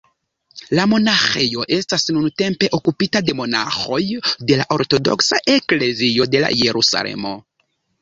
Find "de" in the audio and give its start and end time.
3.29-3.37, 4.51-4.61, 6.35-6.47